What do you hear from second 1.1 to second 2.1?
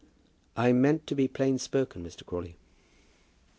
be plain spoken,